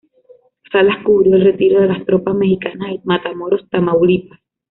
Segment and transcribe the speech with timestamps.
[0.71, 4.39] Salas cubrió el retiro de las tropas mexicanas de Matamoros, Tamaulipas.